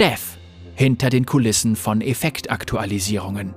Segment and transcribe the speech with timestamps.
[0.00, 0.38] Dev
[0.76, 3.54] hinter den Kulissen von Effektaktualisierungen.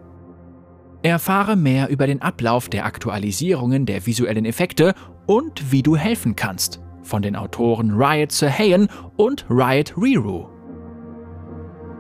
[1.02, 4.94] Erfahre mehr über den Ablauf der Aktualisierungen der visuellen Effekte
[5.26, 10.50] und wie du helfen kannst von den Autoren Riot Sirhayan und Riot Riru.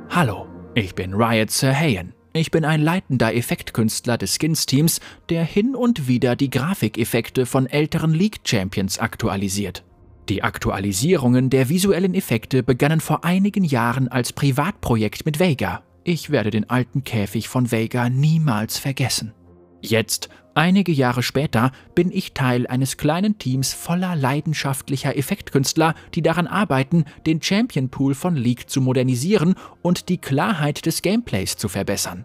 [0.09, 2.13] Hallo, ich bin Riot Sirhayan.
[2.33, 4.99] Ich bin ein leitender Effektkünstler des Skins-Teams,
[5.29, 9.85] der hin und wieder die Grafikeffekte von älteren League-Champions aktualisiert.
[10.29, 15.83] Die Aktualisierungen der visuellen Effekte begannen vor einigen Jahren als Privatprojekt mit Vega.
[16.05, 19.33] Ich werde den alten Käfig von Vega niemals vergessen.
[19.81, 26.47] Jetzt, einige Jahre später, bin ich Teil eines kleinen Teams voller leidenschaftlicher Effektkünstler, die daran
[26.47, 32.23] arbeiten, den Champion Pool von League zu modernisieren und die Klarheit des Gameplays zu verbessern.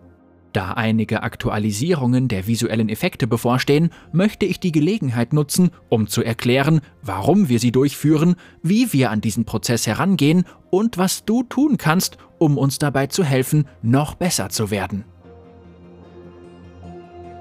[0.52, 6.80] Da einige Aktualisierungen der visuellen Effekte bevorstehen, möchte ich die Gelegenheit nutzen, um zu erklären,
[7.02, 12.16] warum wir sie durchführen, wie wir an diesen Prozess herangehen und was du tun kannst,
[12.38, 15.05] um uns dabei zu helfen, noch besser zu werden.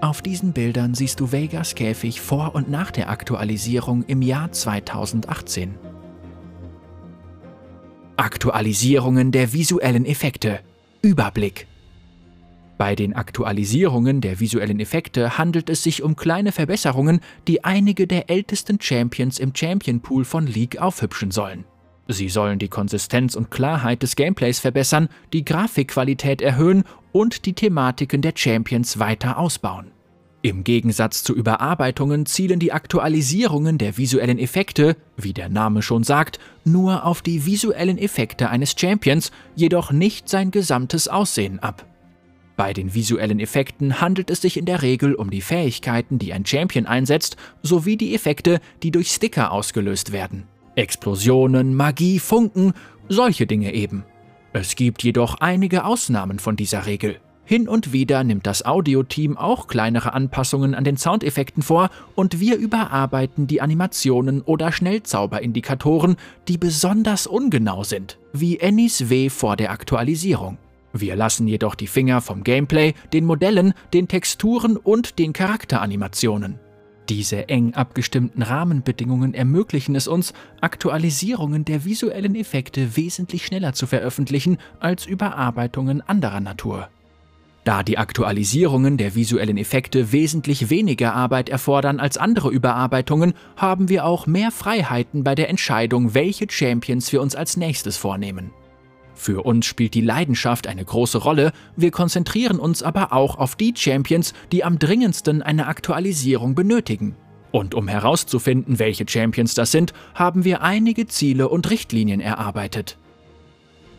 [0.02, 5.76] Auf diesen Bildern siehst du Vegas Käfig vor und nach der Aktualisierung im Jahr 2018.
[8.16, 10.60] Aktualisierungen der visuellen Effekte.
[11.02, 11.68] Überblick.
[12.78, 18.30] Bei den Aktualisierungen der visuellen Effekte handelt es sich um kleine Verbesserungen, die einige der
[18.30, 21.66] ältesten Champions im Champion Pool von League aufhübschen sollen.
[22.08, 28.22] Sie sollen die Konsistenz und Klarheit des Gameplays verbessern, die Grafikqualität erhöhen und die Thematiken
[28.22, 29.92] der Champions weiter ausbauen.
[30.44, 36.40] Im Gegensatz zu Überarbeitungen zielen die Aktualisierungen der visuellen Effekte, wie der Name schon sagt,
[36.64, 41.86] nur auf die visuellen Effekte eines Champions, jedoch nicht sein gesamtes Aussehen ab.
[42.58, 46.44] Bei den visuellen Effekten handelt es sich in der Regel um die Fähigkeiten, die ein
[46.44, 50.48] Champion einsetzt, sowie die Effekte, die durch Sticker ausgelöst werden.
[50.76, 52.74] Explosionen, Magie, Funken,
[53.10, 54.06] solche Dinge eben.
[54.54, 57.20] Es gibt jedoch einige Ausnahmen von dieser Regel.
[57.46, 62.58] Hin und wieder nimmt das Audioteam auch kleinere Anpassungen an den Soundeffekten vor und wir
[62.58, 66.18] überarbeiten die Animationen oder Schnellzauberindikatoren,
[66.48, 70.58] die besonders ungenau sind, wie Annies W vor der Aktualisierung.
[71.00, 76.60] Wir lassen jedoch die Finger vom Gameplay, den Modellen, den Texturen und den Charakteranimationen.
[77.10, 84.58] Diese eng abgestimmten Rahmenbedingungen ermöglichen es uns, Aktualisierungen der visuellen Effekte wesentlich schneller zu veröffentlichen
[84.80, 86.90] als Überarbeitungen anderer Natur.
[87.64, 94.06] Da die Aktualisierungen der visuellen Effekte wesentlich weniger Arbeit erfordern als andere Überarbeitungen, haben wir
[94.06, 98.52] auch mehr Freiheiten bei der Entscheidung, welche Champions wir uns als nächstes vornehmen.
[99.18, 103.74] Für uns spielt die Leidenschaft eine große Rolle, wir konzentrieren uns aber auch auf die
[103.76, 107.16] Champions, die am dringendsten eine Aktualisierung benötigen.
[107.52, 112.98] Und um herauszufinden, welche Champions das sind, haben wir einige Ziele und Richtlinien erarbeitet.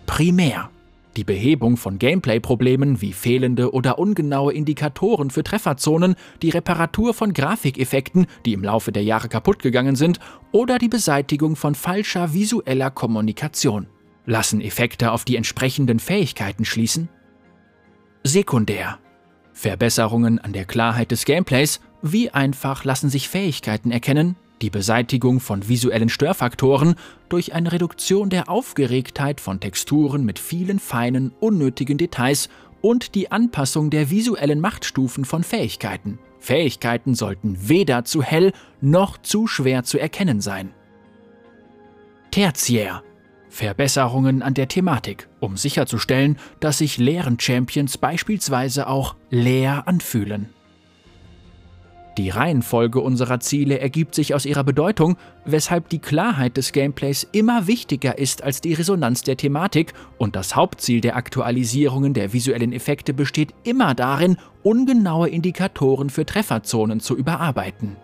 [0.07, 0.71] Primär
[1.17, 8.27] die Behebung von Gameplay-Problemen wie fehlende oder ungenaue Indikatoren für Trefferzonen, die Reparatur von Grafikeffekten,
[8.47, 10.21] die im Laufe der Jahre kaputt gegangen sind,
[10.53, 13.89] oder die Beseitigung von falscher visueller Kommunikation.
[14.29, 17.09] Lassen Effekte auf die entsprechenden Fähigkeiten schließen?
[18.25, 18.99] Sekundär.
[19.55, 25.67] Verbesserungen an der Klarheit des Gameplays, wie einfach lassen sich Fähigkeiten erkennen, die Beseitigung von
[25.67, 26.97] visuellen Störfaktoren
[27.31, 32.51] durch eine Reduktion der Aufgeregtheit von Texturen mit vielen feinen, unnötigen Details
[32.83, 36.19] und die Anpassung der visuellen Machtstufen von Fähigkeiten.
[36.39, 38.53] Fähigkeiten sollten weder zu hell
[38.83, 40.75] noch zu schwer zu erkennen sein.
[42.31, 43.03] Tertiär
[43.59, 50.51] Verbesserungen an der Thematik, um sicherzustellen, dass sich leeren Champions beispielsweise auch leer anfühlen.
[52.19, 57.67] Die Reihenfolge unserer Ziele ergibt sich aus ihrer Bedeutung, weshalb die Klarheit des Gameplays immer
[57.67, 63.13] wichtiger ist als die Resonanz der Thematik und das Hauptziel der Aktualisierungen der visuellen Effekte
[63.13, 67.97] besteht immer darin, ungenaue Indikatoren für Trefferzonen zu überarbeiten.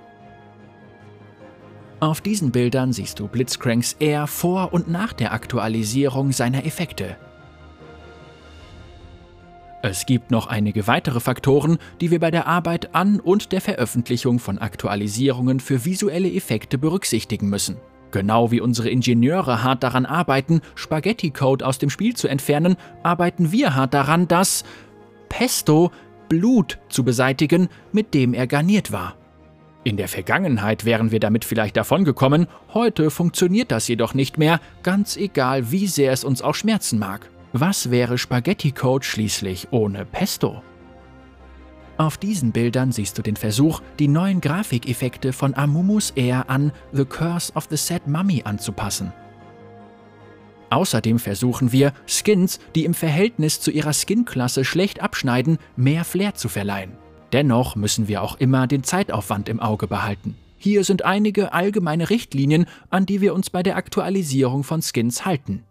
[2.01, 7.17] Auf diesen Bildern siehst du Blitzcranks eher vor und nach der Aktualisierung seiner Effekte.
[9.83, 14.39] Es gibt noch einige weitere Faktoren, die wir bei der Arbeit an und der Veröffentlichung
[14.39, 17.77] von Aktualisierungen für visuelle Effekte berücksichtigen müssen.
[18.11, 23.75] Genau wie unsere Ingenieure hart daran arbeiten, Spaghetti-Code aus dem Spiel zu entfernen, arbeiten wir
[23.75, 24.65] hart daran, das
[25.29, 25.91] Pesto
[26.29, 29.17] Blut zu beseitigen, mit dem er garniert war.
[29.85, 35.15] In der Vergangenheit wären wir damit vielleicht davongekommen, heute funktioniert das jedoch nicht mehr, ganz
[35.19, 37.29] egal wie sehr es uns auch schmerzen mag.
[37.53, 40.63] Was wäre Spaghetti Code schließlich ohne Pesto?
[41.99, 47.05] Auf diesen Bildern siehst du den Versuch, die neuen Grafikeffekte von Amumus Air an The
[47.05, 49.13] Curse of the Sad Mummy anzupassen.
[50.71, 56.49] Außerdem versuchen wir, Skins, die im Verhältnis zu ihrer Skin-Klasse schlecht abschneiden, mehr Flair zu
[56.49, 57.04] verleihen.
[57.35, 60.37] Dennoch müssen wir auch immer den Zeitaufwand im Auge behalten.
[60.57, 65.65] Hier sind einige allgemeine Richtlinien, an die wir uns bei der Aktualisierung von Skins halten.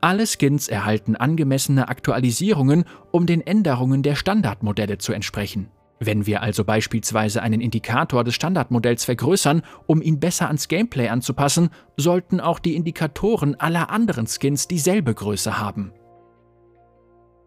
[0.00, 2.82] Alle Skins erhalten angemessene Aktualisierungen,
[3.12, 5.68] um den Änderungen der Standardmodelle zu entsprechen.
[6.00, 11.70] Wenn wir also beispielsweise einen Indikator des Standardmodells vergrößern, um ihn besser ans Gameplay anzupassen,
[11.96, 15.92] sollten auch die Indikatoren aller anderen Skins dieselbe Größe haben.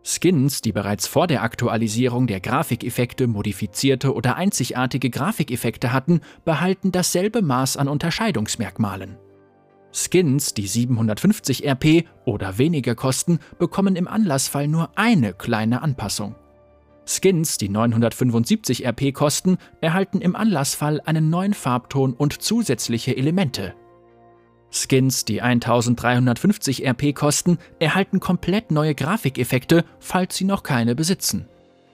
[0.05, 7.41] Skins, die bereits vor der Aktualisierung der Grafikeffekte modifizierte oder einzigartige Grafikeffekte hatten, behalten dasselbe
[7.41, 9.17] Maß an Unterscheidungsmerkmalen.
[9.93, 16.35] Skins, die 750 RP oder weniger kosten, bekommen im Anlassfall nur eine kleine Anpassung.
[17.05, 23.73] Skins, die 975 RP kosten, erhalten im Anlassfall einen neuen Farbton und zusätzliche Elemente.
[24.75, 31.47] Skins, die 1350 RP kosten, erhalten komplett neue Grafikeffekte, falls sie noch keine besitzen.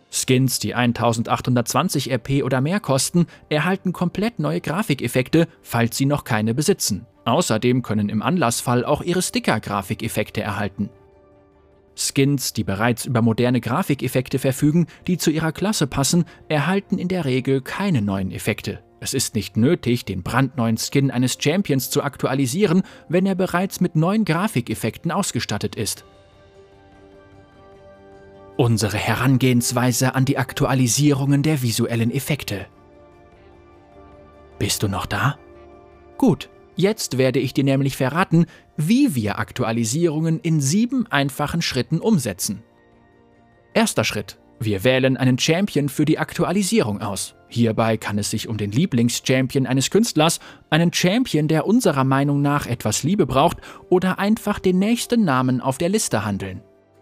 [0.09, 6.53] Skins, die 1820 RP oder mehr kosten, erhalten komplett neue Grafikeffekte, falls sie noch keine
[6.53, 7.05] besitzen.
[7.25, 10.89] Außerdem können im Anlassfall auch ihre Sticker Grafikeffekte erhalten.
[11.95, 17.25] Skins, die bereits über moderne Grafikeffekte verfügen, die zu ihrer Klasse passen, erhalten in der
[17.25, 18.79] Regel keine neuen Effekte.
[18.99, 23.95] Es ist nicht nötig, den brandneuen Skin eines Champions zu aktualisieren, wenn er bereits mit
[23.95, 26.05] neuen Grafikeffekten ausgestattet ist.
[28.57, 32.65] Unsere Herangehensweise an die Aktualisierungen der visuellen Effekte.
[34.57, 35.37] Bist du noch da?
[36.17, 36.49] Gut,
[36.79, 38.45] Jetzt werde ich dir nämlich verraten,
[38.77, 42.63] wie wir Aktualisierungen in sieben einfachen Schritten umsetzen.
[43.73, 44.39] Erster Schritt.
[44.61, 47.35] Wir wählen einen Champion für die Aktualisierung aus.
[47.49, 52.67] Hierbei kann es sich um den Lieblingschampion eines Künstlers, einen Champion, der unserer Meinung nach
[52.67, 53.57] etwas Liebe braucht
[53.89, 56.61] oder einfach den nächsten Namen auf der Liste handeln.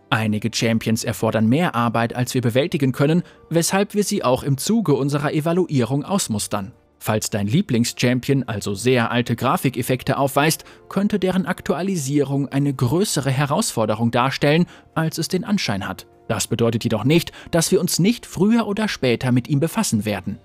[0.10, 4.94] Einige Champions erfordern mehr Arbeit, als wir bewältigen können, weshalb wir sie auch im Zuge
[4.94, 6.72] unserer Evaluierung ausmustern.
[6.98, 14.66] Falls dein Lieblingschampion also sehr alte Grafikeffekte aufweist, könnte deren Aktualisierung eine größere Herausforderung darstellen,
[14.96, 16.08] als es den Anschein hat.
[16.28, 20.40] Das bedeutet jedoch nicht, dass wir uns nicht früher oder später mit ihm befassen werden.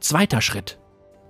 [0.00, 0.78] Zweiter Schritt.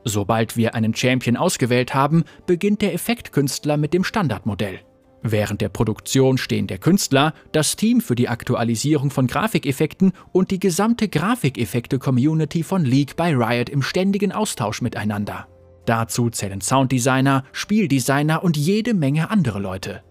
[0.04, 4.80] Sobald wir einen Champion ausgewählt haben, beginnt der Effektkünstler mit dem Standardmodell.
[5.22, 10.60] Während der Produktion stehen der Künstler, das Team für die Aktualisierung von Grafikeffekten und die
[10.60, 15.48] gesamte Grafikeffekte-Community von League bei Riot im ständigen Austausch miteinander.
[15.86, 20.02] Dazu zählen Sounddesigner, Spieldesigner und jede Menge andere Leute.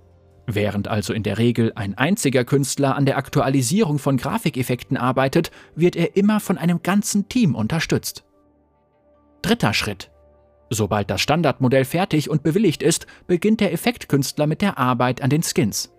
[0.48, 5.96] Während also in der Regel ein einziger Künstler an der Aktualisierung von Grafikeffekten arbeitet, wird
[5.96, 8.24] er immer von einem ganzen Team unterstützt.
[9.42, 10.12] Dritter Schritt.
[10.70, 15.44] Sobald das Standardmodell fertig und bewilligt ist, beginnt der Effektkünstler mit der Arbeit an den
[15.44, 15.92] Skins.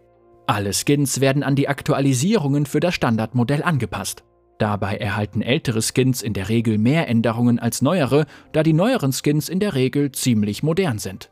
[0.46, 4.24] Alle Skins werden an die Aktualisierungen für das Standardmodell angepasst.
[4.58, 9.48] Dabei erhalten ältere Skins in der Regel mehr Änderungen als neuere, da die neueren Skins
[9.48, 11.30] in der Regel ziemlich modern sind.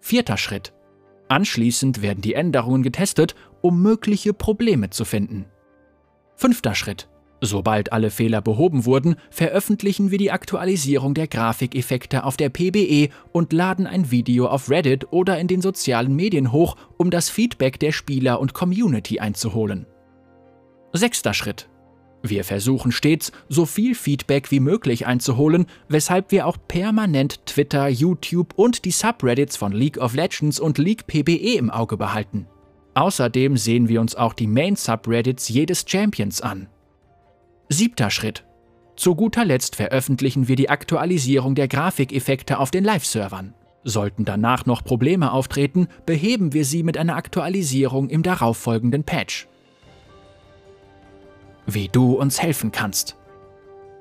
[0.00, 0.72] Vierter Schritt.
[1.28, 5.46] Anschließend werden die Änderungen getestet, um mögliche Probleme zu finden.
[6.36, 7.08] Fünfter Schritt.
[7.40, 13.52] Sobald alle Fehler behoben wurden, veröffentlichen wir die Aktualisierung der Grafikeffekte auf der PBE und
[13.52, 17.92] laden ein Video auf Reddit oder in den sozialen Medien hoch, um das Feedback der
[17.92, 19.86] Spieler und Community einzuholen.
[20.92, 21.67] Sechster Schritt.
[22.22, 28.54] Wir versuchen stets, so viel Feedback wie möglich einzuholen, weshalb wir auch permanent Twitter, YouTube
[28.56, 32.46] und die Subreddits von League of Legends und League PBE im Auge behalten.
[32.94, 36.68] Außerdem sehen wir uns auch die Main-Subreddits jedes Champions an.
[37.68, 38.44] Siebter Schritt.
[38.96, 43.54] Zu guter Letzt veröffentlichen wir die Aktualisierung der Grafikeffekte auf den Live-Servern.
[43.84, 49.46] Sollten danach noch Probleme auftreten, beheben wir sie mit einer Aktualisierung im darauffolgenden Patch.
[51.70, 53.18] Wie du uns helfen kannst.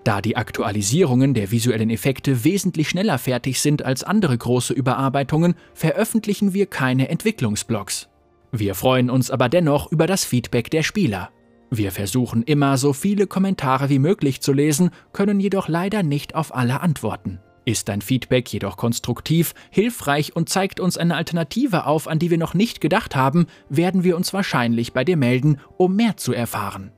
[0.06, 6.54] Da die Aktualisierungen der visuellen Effekte wesentlich schneller fertig sind als andere große Überarbeitungen, veröffentlichen
[6.54, 8.08] wir keine Entwicklungsblogs.
[8.54, 11.30] Wir freuen uns aber dennoch über das Feedback der Spieler.
[11.70, 16.56] Wir versuchen immer, so viele Kommentare wie möglich zu lesen, können jedoch leider nicht auf
[16.56, 17.42] alle antworten.
[17.66, 22.38] Ist dein Feedback jedoch konstruktiv, hilfreich und zeigt uns eine Alternative auf, an die wir
[22.38, 26.94] noch nicht gedacht haben, werden wir uns wahrscheinlich bei dir melden, um mehr zu erfahren.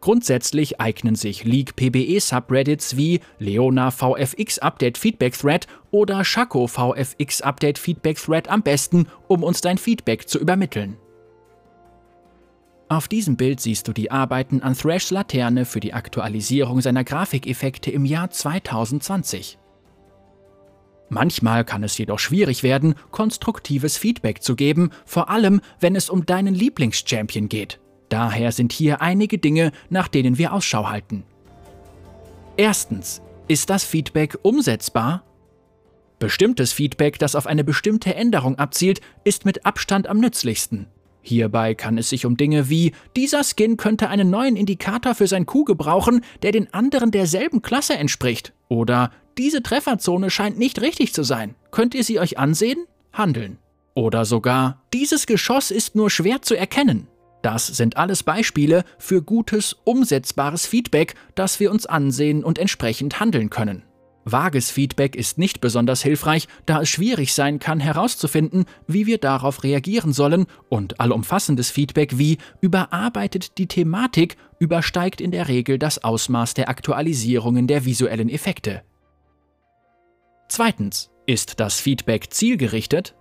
[0.00, 7.42] Grundsätzlich eignen sich League PBE Subreddits wie Leona VFX Update Feedback Thread oder Shaco VFX
[7.42, 10.96] Update Feedback Thread am besten, um uns dein Feedback zu übermitteln.
[12.88, 17.90] Auf diesem Bild siehst du die Arbeiten an Thrashs Laterne für die Aktualisierung seiner Grafikeffekte
[17.90, 19.58] im Jahr 2020.
[21.10, 26.24] Manchmal kann es jedoch schwierig werden, konstruktives Feedback zu geben, vor allem wenn es um
[26.24, 27.80] deinen Lieblingschampion geht.
[28.08, 31.24] Daher sind hier einige Dinge, nach denen wir Ausschau halten.
[32.56, 35.24] Erstens, ist das Feedback umsetzbar?
[36.18, 40.88] Bestimmtes Feedback, das auf eine bestimmte Änderung abzielt, ist mit Abstand am nützlichsten.
[41.22, 45.46] Hierbei kann es sich um Dinge wie dieser Skin könnte einen neuen Indikator für sein
[45.46, 48.52] Kuh gebrauchen, der den anderen derselben Klasse entspricht.
[48.68, 51.54] Oder diese Trefferzone scheint nicht richtig zu sein.
[51.70, 52.86] Könnt ihr sie euch ansehen?
[53.12, 53.58] Handeln.
[53.94, 57.08] Oder sogar dieses Geschoss ist nur schwer zu erkennen.
[57.42, 63.50] Das sind alles Beispiele für gutes, umsetzbares Feedback, das wir uns ansehen und entsprechend handeln
[63.50, 63.84] können.
[64.24, 69.62] Vages Feedback ist nicht besonders hilfreich, da es schwierig sein kann herauszufinden, wie wir darauf
[69.62, 76.54] reagieren sollen, und allumfassendes Feedback wie überarbeitet die Thematik übersteigt in der Regel das Ausmaß
[76.54, 78.82] der Aktualisierungen der visuellen Effekte.
[80.48, 81.10] Zweitens.
[81.26, 83.14] Ist das Feedback zielgerichtet?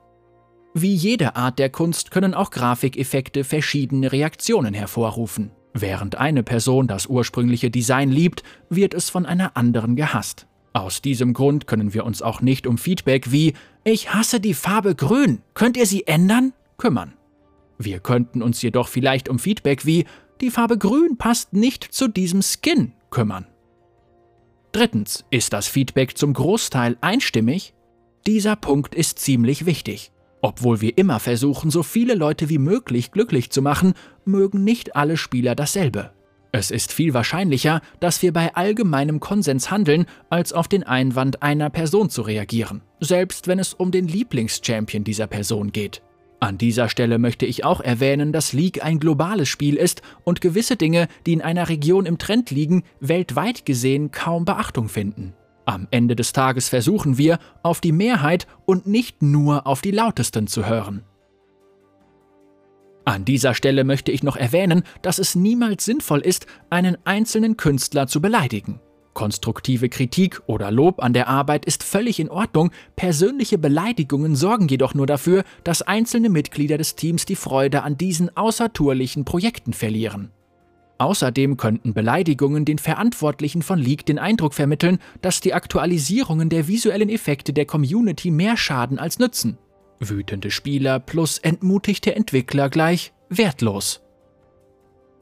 [0.79, 5.49] Wie jede Art der Kunst können auch Grafikeffekte verschiedene Reaktionen hervorrufen.
[5.73, 10.45] Während eine Person das ursprüngliche Design liebt, wird es von einer anderen gehasst.
[10.73, 14.93] Aus diesem Grund können wir uns auch nicht um Feedback wie Ich hasse die Farbe
[14.93, 16.53] grün, könnt ihr sie ändern?
[16.77, 17.15] kümmern.
[17.79, 20.05] Wir könnten uns jedoch vielleicht um Feedback wie
[20.41, 23.47] Die Farbe grün passt nicht zu diesem Skin kümmern.
[24.73, 27.73] Drittens, ist das Feedback zum Großteil einstimmig?
[28.27, 30.11] Dieser Punkt ist ziemlich wichtig.
[30.47, 35.17] Obwohl wir immer versuchen, so viele Leute wie möglich glücklich zu machen, mögen nicht alle
[35.17, 36.11] Spieler dasselbe.
[36.53, 41.69] Es ist viel wahrscheinlicher, dass wir bei allgemeinem Konsens handeln, als auf den Einwand einer
[41.69, 46.01] Person zu reagieren, selbst wenn es um den Lieblingschampion dieser Person geht.
[46.39, 50.77] An dieser Stelle möchte ich auch erwähnen, dass League ein globales Spiel ist und gewisse
[50.77, 55.33] Dinge, die in einer Region im Trend liegen, weltweit gesehen kaum Beachtung finden.
[55.67, 60.47] Am Ende des Tages versuchen wir, auf die Mehrheit und nicht nur auf die lautesten
[60.47, 61.03] zu hören.
[63.03, 68.07] An dieser Stelle möchte ich noch erwähnen, dass es niemals sinnvoll ist, einen einzelnen Künstler
[68.07, 68.79] zu beleidigen.
[69.13, 74.93] Konstruktive Kritik oder Lob an der Arbeit ist völlig in Ordnung, persönliche Beleidigungen sorgen jedoch
[74.93, 80.31] nur dafür, dass einzelne Mitglieder des Teams die Freude an diesen außertourlichen Projekten verlieren.
[80.99, 87.09] Außerdem könnten Beleidigungen den Verantwortlichen von League den Eindruck vermitteln, dass die Aktualisierungen der visuellen
[87.09, 89.57] Effekte der Community mehr schaden als nützen.
[89.99, 94.01] Wütende Spieler plus entmutigte Entwickler gleich wertlos.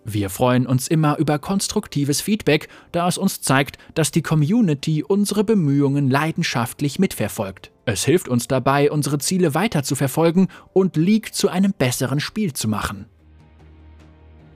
[0.08, 5.44] Wir freuen uns immer über konstruktives Feedback, da es uns zeigt, dass die Community unsere
[5.44, 7.72] Bemühungen leidenschaftlich mitverfolgt.
[7.86, 12.54] Es hilft uns dabei, unsere Ziele weiter zu verfolgen und League zu einem besseren Spiel
[12.54, 13.08] zu machen.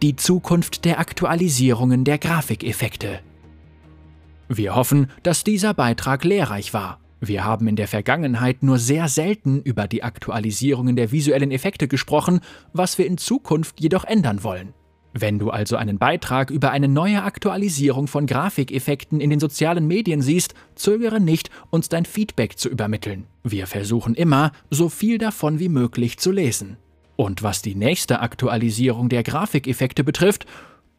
[0.01, 3.19] Die Zukunft der Aktualisierungen der Grafikeffekte.
[4.47, 7.01] Wir hoffen, dass dieser Beitrag lehrreich war.
[7.19, 12.39] Wir haben in der Vergangenheit nur sehr selten über die Aktualisierungen der visuellen Effekte gesprochen,
[12.71, 14.73] was wir in Zukunft jedoch ändern wollen.
[15.11, 20.21] Wenn du also einen Beitrag über eine neue Aktualisierung von Grafikeffekten in den sozialen Medien
[20.21, 23.27] siehst, zögere nicht, uns dein Feedback zu übermitteln.
[23.43, 26.77] Wir versuchen immer, so viel davon wie möglich zu lesen.
[27.19, 30.45] Und was die nächste Aktualisierung der Grafikeffekte betrifft,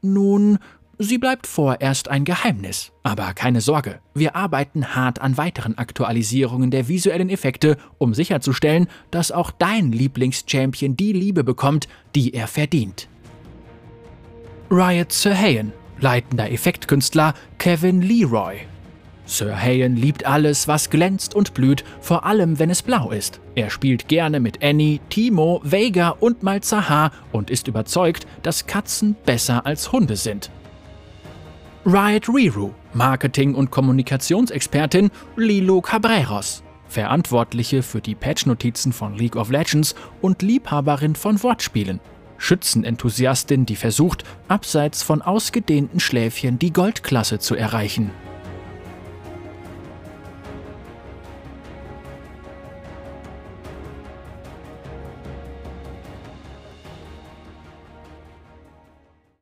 [0.02, 0.58] nun,
[0.98, 2.92] Sie bleibt vorerst ein Geheimnis.
[3.02, 9.32] Aber keine Sorge, wir arbeiten hart an weiteren Aktualisierungen der visuellen Effekte, um sicherzustellen, dass
[9.32, 13.08] auch dein Lieblingschampion die Liebe bekommt, die er verdient.
[14.70, 18.58] Riot Sir Hayen, leitender Effektkünstler Kevin Leroy.
[19.30, 23.40] Sir Hayen liebt alles, was glänzt und blüht, vor allem wenn es blau ist.
[23.54, 29.64] Er spielt gerne mit Annie, Timo, Vega und Malzahar und ist überzeugt, dass Katzen besser
[29.66, 30.50] als Hunde sind.
[31.86, 39.94] Riot Riru, Marketing- und Kommunikationsexpertin Lilo Cabreros, Verantwortliche für die Patch-Notizen von League of Legends
[40.20, 42.00] und Liebhaberin von Wortspielen.
[42.36, 48.10] Schützenenthusiastin, die versucht, abseits von ausgedehnten Schläfchen die Goldklasse zu erreichen.